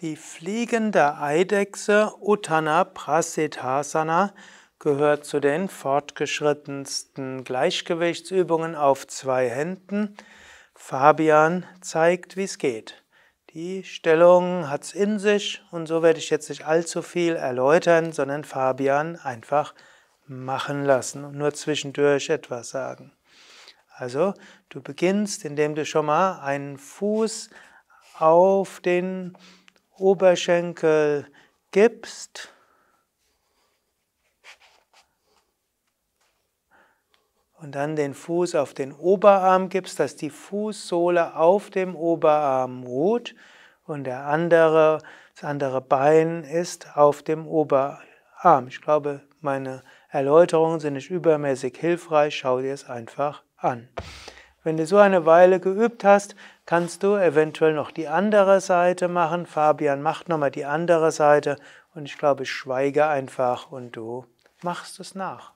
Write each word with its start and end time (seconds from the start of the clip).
Die 0.00 0.16
fliegende 0.16 1.18
Eidechse 1.18 2.12
Uttana 2.20 2.82
Prasiddhasana 2.82 4.34
gehört 4.80 5.24
zu 5.24 5.38
den 5.38 5.68
fortgeschrittensten 5.68 7.44
Gleichgewichtsübungen 7.44 8.74
auf 8.74 9.06
zwei 9.06 9.48
Händen. 9.48 10.16
Fabian 10.74 11.64
zeigt, 11.80 12.36
wie 12.36 12.42
es 12.42 12.58
geht. 12.58 13.04
Die 13.50 13.84
Stellung 13.84 14.68
hat 14.68 14.82
es 14.82 14.94
in 14.94 15.20
sich 15.20 15.62
und 15.70 15.86
so 15.86 16.02
werde 16.02 16.18
ich 16.18 16.28
jetzt 16.28 16.48
nicht 16.48 16.66
allzu 16.66 17.00
viel 17.00 17.36
erläutern, 17.36 18.10
sondern 18.10 18.42
Fabian 18.42 19.14
einfach 19.14 19.74
machen 20.26 20.84
lassen 20.84 21.24
und 21.24 21.36
nur 21.36 21.54
zwischendurch 21.54 22.30
etwas 22.30 22.70
sagen. 22.70 23.12
Also, 23.96 24.34
du 24.70 24.82
beginnst, 24.82 25.44
indem 25.44 25.76
du 25.76 25.86
schon 25.86 26.06
mal 26.06 26.40
einen 26.40 26.78
Fuß 26.78 27.50
auf 28.18 28.80
den 28.80 29.36
Oberschenkel 29.98 31.26
gibst. 31.70 32.52
Und 37.54 37.74
dann 37.74 37.96
den 37.96 38.14
Fuß 38.14 38.56
auf 38.56 38.74
den 38.74 38.92
Oberarm 38.92 39.68
gibst, 39.70 39.98
dass 39.98 40.16
die 40.16 40.30
Fußsohle 40.30 41.36
auf 41.36 41.70
dem 41.70 41.96
Oberarm 41.96 42.84
ruht 42.84 43.34
und 43.84 44.04
der 44.04 44.26
andere, 44.26 44.98
das 45.34 45.44
andere 45.44 45.80
Bein 45.80 46.44
ist 46.44 46.96
auf 46.96 47.22
dem 47.22 47.46
Oberarm. 47.46 48.68
Ich 48.68 48.82
glaube, 48.82 49.22
meine 49.40 49.82
Erläuterungen 50.10 50.80
sind 50.80 50.94
nicht 50.94 51.10
übermäßig 51.10 51.76
hilfreich, 51.78 52.36
schau 52.36 52.60
dir 52.60 52.74
es 52.74 52.88
einfach 52.88 53.42
an. 53.56 53.88
Wenn 54.64 54.78
du 54.78 54.86
so 54.86 54.96
eine 54.96 55.26
Weile 55.26 55.60
geübt 55.60 56.04
hast, 56.04 56.34
kannst 56.64 57.02
du 57.02 57.16
eventuell 57.16 57.74
noch 57.74 57.90
die 57.90 58.08
andere 58.08 58.62
Seite 58.62 59.08
machen. 59.08 59.44
Fabian 59.44 60.00
macht 60.00 60.30
nochmal 60.30 60.50
die 60.50 60.64
andere 60.64 61.12
Seite 61.12 61.56
und 61.94 62.06
ich 62.06 62.16
glaube, 62.16 62.44
ich 62.44 62.50
schweige 62.50 63.06
einfach 63.06 63.70
und 63.70 63.92
du 63.92 64.24
machst 64.62 64.98
es 65.00 65.14
nach. 65.14 65.52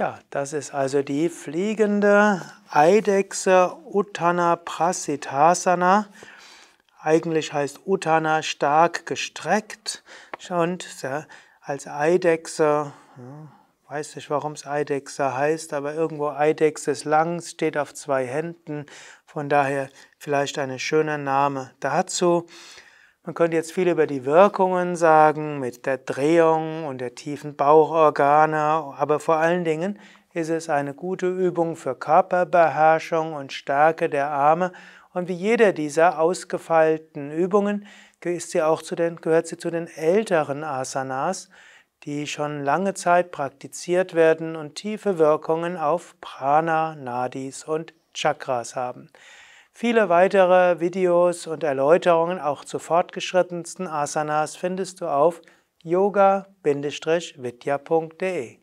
Ja, 0.00 0.18
das 0.30 0.54
ist 0.54 0.72
also 0.72 1.02
die 1.02 1.28
fliegende 1.28 2.40
Eidechse 2.70 3.76
Uttana 3.84 4.56
Prasiddhasana. 4.56 6.06
Eigentlich 7.02 7.52
heißt 7.52 7.80
Uttana 7.84 8.42
stark 8.42 9.04
gestreckt 9.04 10.02
und 10.48 10.88
als 11.60 11.86
Eidechse, 11.86 12.94
weiß 13.90 14.16
nicht, 14.16 14.30
warum 14.30 14.52
es 14.52 14.66
Eidechse 14.66 15.36
heißt, 15.36 15.74
aber 15.74 15.92
irgendwo 15.92 16.30
Eidechse 16.30 16.92
ist 16.92 17.04
lang, 17.04 17.42
steht 17.42 17.76
auf 17.76 17.92
zwei 17.92 18.26
Händen, 18.26 18.86
von 19.26 19.50
daher 19.50 19.90
vielleicht 20.16 20.58
ein 20.58 20.78
schöner 20.78 21.18
Name 21.18 21.72
dazu. 21.78 22.46
Man 23.30 23.36
könnte 23.36 23.58
jetzt 23.58 23.70
viel 23.70 23.86
über 23.86 24.08
die 24.08 24.24
Wirkungen 24.24 24.96
sagen, 24.96 25.60
mit 25.60 25.86
der 25.86 25.98
Drehung 25.98 26.84
und 26.84 27.00
der 27.00 27.14
tiefen 27.14 27.54
Bauchorgane, 27.54 28.58
aber 28.58 29.20
vor 29.20 29.36
allen 29.36 29.62
Dingen 29.62 30.00
ist 30.32 30.48
es 30.48 30.68
eine 30.68 30.94
gute 30.94 31.28
Übung 31.28 31.76
für 31.76 31.94
Körperbeherrschung 31.94 33.34
und 33.34 33.52
Stärke 33.52 34.08
der 34.08 34.30
Arme. 34.30 34.72
Und 35.12 35.28
wie 35.28 35.34
jeder 35.34 35.72
dieser 35.72 36.18
ausgefeilten 36.18 37.30
Übungen 37.30 37.86
ist 38.24 38.50
sie 38.50 38.62
auch 38.62 38.82
zu 38.82 38.96
den, 38.96 39.20
gehört 39.20 39.46
sie 39.46 39.58
zu 39.58 39.70
den 39.70 39.86
älteren 39.86 40.64
Asanas, 40.64 41.50
die 42.02 42.26
schon 42.26 42.64
lange 42.64 42.94
Zeit 42.94 43.30
praktiziert 43.30 44.14
werden 44.14 44.56
und 44.56 44.74
tiefe 44.74 45.18
Wirkungen 45.18 45.76
auf 45.76 46.16
Prana, 46.20 46.96
Nadis 46.96 47.62
und 47.62 47.94
Chakras 48.12 48.74
haben. 48.74 49.08
Viele 49.80 50.10
weitere 50.10 50.78
Videos 50.78 51.46
und 51.46 51.62
Erläuterungen 51.62 52.38
auch 52.38 52.66
zu 52.66 52.78
fortgeschrittensten 52.78 53.86
Asanas 53.86 54.54
findest 54.54 55.00
du 55.00 55.06
auf 55.06 55.40
yoga-vidya.de 55.82 58.59